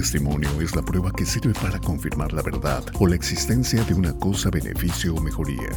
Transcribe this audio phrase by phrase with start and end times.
[0.00, 4.12] testimonio es la prueba que sirve para confirmar la verdad o la existencia de una
[4.12, 5.70] cosa, beneficio o mejoría.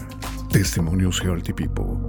[0.52, 2.09] Testimonios Healthy People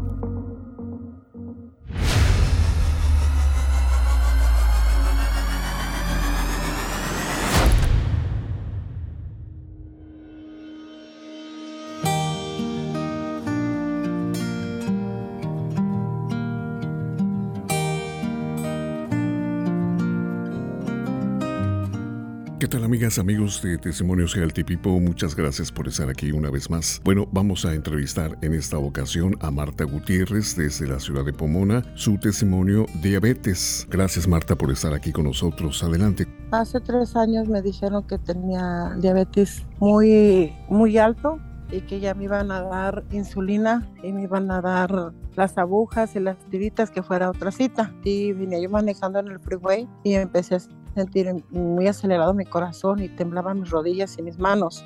[22.61, 25.01] ¿Qué tal amigas, amigos de Testimonios Healthy People?
[25.01, 27.01] Muchas gracias por estar aquí una vez más.
[27.03, 31.83] Bueno, vamos a entrevistar en esta ocasión a Marta Gutiérrez desde la ciudad de Pomona,
[31.95, 33.87] su testimonio diabetes.
[33.89, 35.83] Gracias Marta por estar aquí con nosotros.
[35.83, 36.29] Adelante.
[36.51, 41.39] Hace tres años me dijeron que tenía diabetes muy, muy alto
[41.73, 46.15] y que ya me iban a dar insulina y me iban a dar las agujas
[46.15, 47.95] y las tiritas que fuera otra cita.
[48.05, 50.59] Y vine yo manejando en el freeway y empecé a
[51.01, 54.85] sentir muy acelerado mi corazón y temblaban mis rodillas y mis manos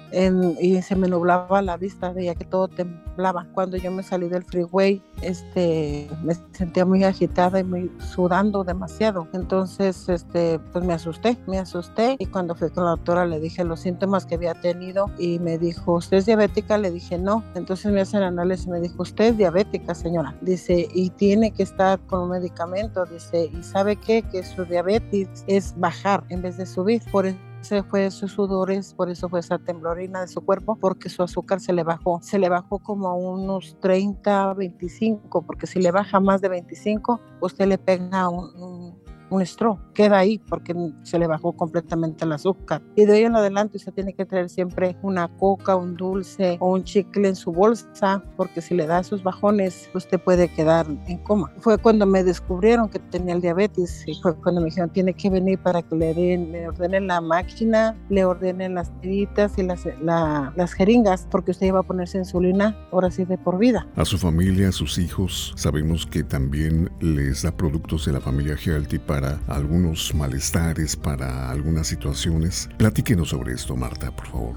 [0.61, 3.47] y se me nublaba la vista, veía que todo temblaba.
[3.53, 9.27] Cuando yo me salí del freeway, este, me sentía muy agitada y muy sudando demasiado.
[9.33, 13.65] Entonces, este, pues me asusté, me asusté y cuando fui con la doctora le dije
[13.65, 16.79] los síntomas que había tenido y me dijo, ¿usted es diabética?
[16.79, 17.43] Le dije, no.
[17.55, 20.37] Entonces me hacen análisis y me dijo, usted es diabética, señora.
[20.41, 23.05] Dice, y tiene que estar con un medicamento.
[23.07, 24.23] Dice, ¿y sabe qué?
[24.23, 27.03] Que su diabetes es baja en vez de subir.
[27.11, 31.23] Por eso fue sus sudores, por eso fue esa temblorina de su cuerpo, porque su
[31.23, 32.21] azúcar se le bajó.
[32.23, 37.21] Se le bajó como a unos 30, 25, porque si le baja más de 25,
[37.41, 39.04] usted le pega un
[39.43, 42.83] straw, queda ahí porque se le bajó completamente el azúcar.
[42.97, 46.73] Y de ahí en adelante usted tiene que traer siempre una coca, un dulce o
[46.73, 51.19] un chicle en su bolsa, porque si le da esos bajones, usted puede quedar en
[51.19, 51.53] coma.
[51.59, 55.31] Fue cuando me descubrieron que tenía el diabetes y fue cuando me dijeron, tiene que
[55.31, 59.85] venir para que le den, le ordenen la máquina, le ordenen las tiritas y las,
[60.03, 63.87] las jeringas, porque usted iba a ponerse insulina ahora sí de por vida.
[63.97, 68.57] A su familia, a sus hijos, sabemos que también les da productos de la familia
[68.57, 72.69] Healthy para algunos malestares, para algunas situaciones.
[72.77, 74.57] Platíquenos sobre esto, Marta, por favor.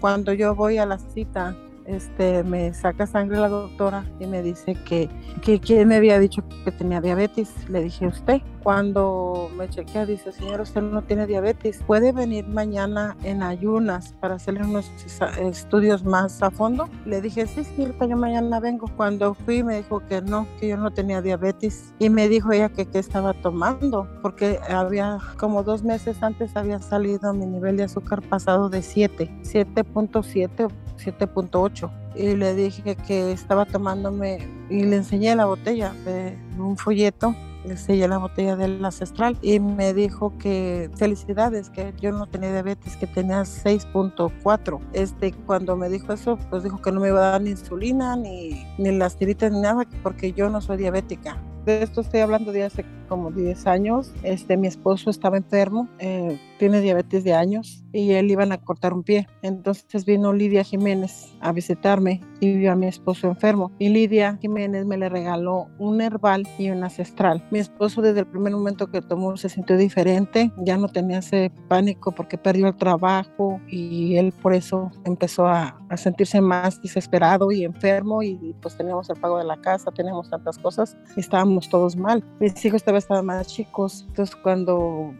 [0.00, 1.56] Cuando yo voy a la cita
[1.88, 5.08] este, me saca sangre la doctora y me dice que,
[5.42, 7.50] que me había dicho que tenía diabetes.
[7.68, 8.42] Le dije, usted.
[8.68, 11.82] Cuando me chequea, dice, señor, usted no tiene diabetes.
[11.86, 14.92] ¿Puede venir mañana en ayunas para hacerle unos
[15.40, 16.86] estudios más a fondo?
[17.06, 18.86] Le dije, sí, sí, yo mañana vengo.
[18.94, 21.94] Cuando fui, me dijo que no, que yo no tenía diabetes.
[21.98, 26.78] Y me dijo ella que qué estaba tomando, porque había como dos meses antes había
[26.78, 30.68] salido mi nivel de azúcar pasado de 7, 7.7
[30.98, 37.36] 7.8 y le dije que estaba tomándome y le enseñé la botella de un folleto
[37.64, 42.96] enseñé la botella del ancestral y me dijo que felicidades, que yo no tenía diabetes,
[42.96, 44.80] que tenía 6.4.
[44.92, 48.16] Este, cuando me dijo eso, pues dijo que no me iba a dar ni insulina,
[48.16, 51.36] ni, ni las tiritas, ni nada, porque yo no soy diabética.
[51.64, 54.12] De esto estoy hablando de hace como 10 años.
[54.22, 58.92] Este, mi esposo estaba enfermo, eh, tiene diabetes de años y él iban a cortar
[58.92, 59.26] un pie.
[59.42, 63.72] Entonces vino Lidia Jiménez a visitarme y vio a mi esposo enfermo.
[63.78, 67.46] Y Lidia Jiménez me le regaló un herbal y un ancestral.
[67.50, 71.50] Mi esposo desde el primer momento que tomó se sintió diferente, ya no tenía ese
[71.68, 77.50] pánico porque perdió el trabajo y él por eso empezó a, a sentirse más desesperado
[77.50, 81.68] y enfermo y, pues teníamos el pago de la casa, teníamos tantas cosas y estábamos
[81.68, 82.24] todos mal.
[82.40, 85.14] Mis hijos estaban estaban más chicos, entonces cuando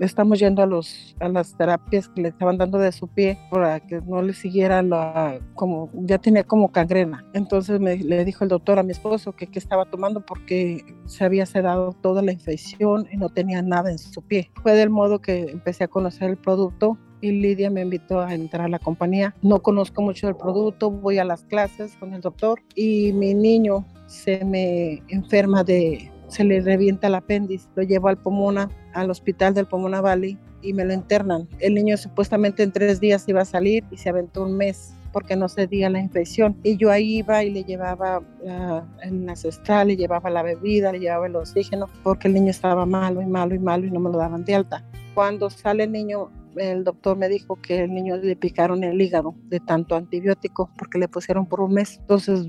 [0.00, 3.80] estamos yendo a, los, a las terapias que le estaban dando de su pie para
[3.80, 7.24] que no le siguiera la, como ya tenía como cangrena.
[7.32, 11.24] Entonces me, le dijo el doctor a mi esposo que, que estaba tomando porque se
[11.24, 14.50] había sedado toda la infección y no tenía nada en su pie.
[14.62, 18.66] Fue del modo que empecé a conocer el producto y Lidia me invitó a entrar
[18.66, 19.34] a la compañía.
[19.40, 23.84] No conozco mucho del producto, voy a las clases con el doctor y mi niño
[24.06, 29.54] se me enferma de se le revienta el apéndice, lo llevo al Pomona, al hospital
[29.54, 31.48] del Pomona Valley y me lo internan.
[31.60, 35.36] El niño supuestamente en tres días iba a salir y se aventó un mes porque
[35.36, 36.56] no cedía la infección.
[36.64, 40.98] Y yo ahí iba y le llevaba la, el ancestral, le llevaba la bebida, le
[40.98, 44.10] llevaba el oxígeno, porque el niño estaba malo y malo y malo y no me
[44.10, 44.84] lo daban de alta.
[45.14, 49.36] Cuando sale el niño, el doctor me dijo que el niño le picaron el hígado
[49.44, 51.98] de tanto antibiótico porque le pusieron por un mes.
[52.00, 52.48] Entonces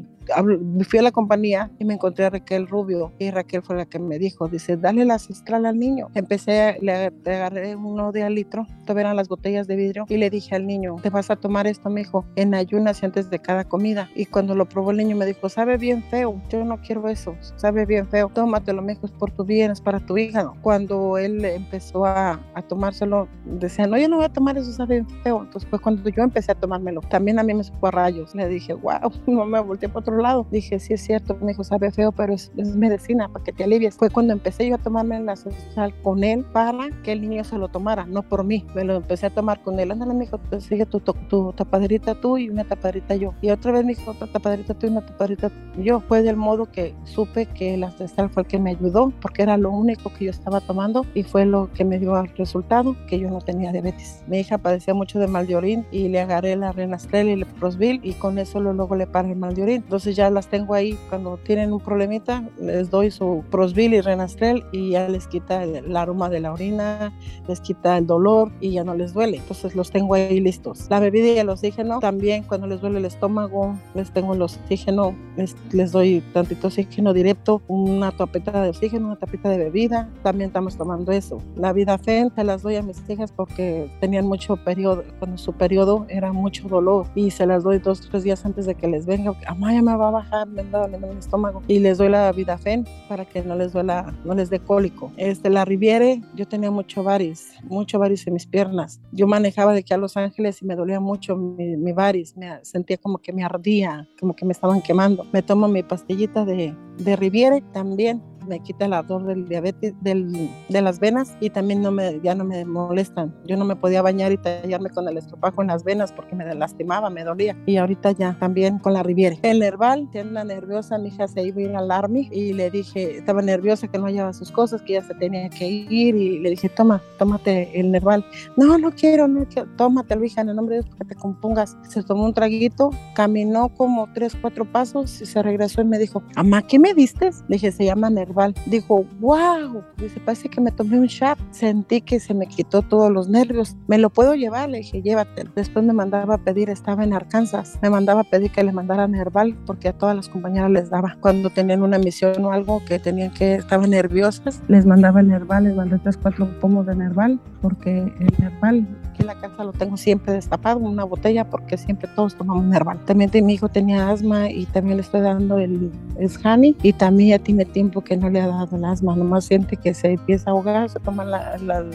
[0.87, 3.99] fui a la compañía y me encontré a Raquel Rubio y Raquel fue la que
[3.99, 6.09] me dijo, dice, dale la cistral al niño.
[6.13, 10.29] Empecé, le, agarré uno de al litro, todavía eran las botellas de vidrio y le
[10.29, 13.39] dije al niño, te vas a tomar esto, me dijo, en ayunas y antes de
[13.39, 14.09] cada comida.
[14.15, 17.35] Y cuando lo probó el niño me dijo, sabe bien feo, yo no quiero eso,
[17.55, 20.51] sabe bien feo, tómatelo, me dijo, es por tu bien, es para tu hija.
[20.61, 25.01] Cuando él empezó a, a tomárselo, decía, no, yo no voy a tomar eso, sabe
[25.01, 25.43] bien feo.
[25.43, 27.01] Entonces fue cuando yo empecé a tomármelo.
[27.01, 28.33] También a mí me supo a rayos.
[28.35, 30.47] Le dije, wow, no me volteé para otro lado.
[30.51, 33.95] Dije, sí es cierto, me dijo, sabe feo, pero es, medicina para que te alivies.
[33.95, 37.57] Fue cuando empecé yo a tomarme la social con él para que el niño se
[37.57, 38.65] lo tomara, no por mí.
[38.75, 39.91] Me lo empecé a tomar con él.
[39.91, 43.33] Ándale, me dijo, pues, sigue tu, tu, tapaderita tú y una tapaderita yo.
[43.41, 45.99] Y otra vez me dijo, otra tapaderita tú y una tapaderita yo.
[46.01, 49.57] Fue del modo que supe que el ancestral fue el que me ayudó, porque era
[49.57, 53.19] lo único que yo estaba tomando y fue lo que me dio el resultado, que
[53.19, 54.23] yo no tenía diabetes.
[54.27, 57.45] Mi hija padecía mucho de mal de orín y le agarré la renastrel y el
[57.45, 59.75] prosbil y con eso luego le para el mal de orín.
[59.77, 64.63] Entonces ya las tengo ahí cuando tienen un problemita, les doy su prosbil y renastrel
[64.71, 67.13] y ya les quita el, aroma de la orina,
[67.47, 69.37] les quita el dolor y ya no les duele.
[69.37, 70.87] Entonces los tengo ahí listos.
[70.89, 75.15] La bebida y el oxígeno también cuando les duele el estómago, les tengo el oxígeno,
[75.37, 80.09] les, les doy tantito oxígeno directo, una tapita de oxígeno, una tapita de bebida.
[80.23, 81.41] También estamos tomando eso.
[81.55, 85.53] La vida fe se las doy a mis hijas porque tenían mucho periodo, cuando su
[85.53, 89.05] periodo era mucho dolor y se las doy dos, tres días antes de que les
[89.05, 89.33] venga.
[89.47, 91.61] Amá, ya va a bajar, me da, me el estómago.
[91.67, 95.11] Y les doy la vida fe para que no les duela, no les dé cólico.
[95.17, 99.01] Este, la Riviere, yo tenía mucho varis, mucho varis en mis piernas.
[99.11, 102.63] Yo manejaba de aquí a Los Ángeles y me dolía mucho mi, mi varis, me
[102.63, 105.25] sentía como que me ardía, como que me estaban quemando.
[105.31, 110.49] Me tomo mi pastillita de, de Riviere también me quita el ardor del diabetes, del,
[110.69, 113.33] de las venas y también no me, ya no me molestan.
[113.45, 116.53] Yo no me podía bañar y tallarme con el estropajo en las venas porque me
[116.55, 117.57] lastimaba, me dolía.
[117.65, 119.39] Y ahorita ya también con la Riviere.
[119.41, 123.17] El Nerval, tiene nerviosa, mi hija se iba a ir al Army y le dije,
[123.17, 126.51] estaba nerviosa que no hallaba sus cosas, que ya se tenía que ir y le
[126.51, 128.25] dije, toma, tómate el Nerval.
[128.57, 131.77] No, no quiero, no quiero, tómatelo, hija, en el nombre de Dios, que te compongas.
[131.87, 136.21] Se tomó un traguito, caminó como tres, cuatro pasos y se regresó y me dijo,
[136.35, 137.31] mamá, ¿qué me diste?
[137.47, 138.34] Le dije, se llama Nerval
[138.65, 141.37] Dijo, wow, dice, parece que me tomé un shot.
[141.51, 143.75] Sentí que se me quitó todos los nervios.
[143.87, 144.69] ¿Me lo puedo llevar?
[144.69, 145.51] Le dije, llévatelo.
[145.55, 149.15] Después me mandaba a pedir, estaba en Arkansas, me mandaba a pedir que le mandaran
[149.15, 151.17] herbal porque a todas las compañeras les daba.
[151.21, 155.65] Cuando tenían una misión o algo que tenían que, estaban nerviosas, les mandaba el herbal,
[155.65, 158.87] les mandé tres, cuatro pomos de herbal porque el herbal
[159.25, 162.99] en la casa lo tengo siempre destapado, una botella, porque siempre todos tomamos herbal.
[163.05, 167.39] También mi hijo tenía asma y también le estoy dando el Shani y también ya
[167.39, 170.53] tiene tiempo que no le ha dado el asma, nomás siente que se empieza a
[170.53, 171.85] ahogar, se toma la, la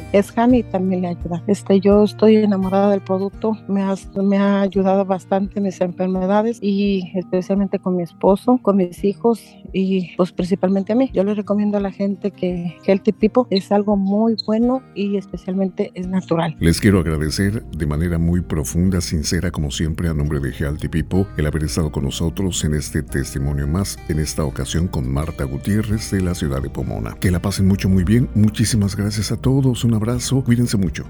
[0.52, 1.42] y también le ayuda.
[1.46, 6.58] Este, yo estoy enamorada del producto, me ha, me ha ayudado bastante en mis enfermedades
[6.60, 9.42] y especialmente con mi esposo, con mis hijos
[9.72, 11.10] y pues principalmente a mí.
[11.12, 15.90] Yo le recomiendo a la gente que Healthy People es algo muy bueno y especialmente
[15.94, 16.56] es natural.
[16.58, 21.26] Les quiero agradecer de manera muy profunda, sincera, como siempre, a nombre de Healthy People,
[21.36, 26.10] el haber estado con nosotros en este testimonio más, en esta ocasión con Marta Gutiérrez
[26.10, 27.14] de la ciudad de Pomona.
[27.20, 28.30] Que la pasen mucho, muy bien.
[28.34, 29.84] Muchísimas gracias a todos.
[29.84, 30.42] Un abrazo.
[30.42, 31.04] Cuídense mucho.